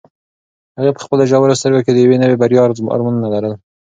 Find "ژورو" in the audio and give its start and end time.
1.29-1.59